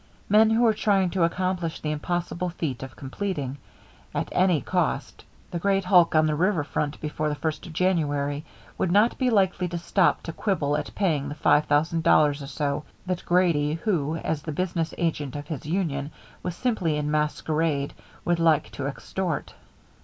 [0.29, 3.59] Men who were trying to accomplish the impossible feat of completing,
[4.15, 8.43] at any cost, the great hulk on the river front before the first of January,
[8.79, 12.47] would not be likely to stop to quibble at paying the five thousand dollars or
[12.47, 16.09] so that Grady, who, as the business agent of his union
[16.41, 17.93] was simply in masquerade,
[18.25, 19.53] would like to extort.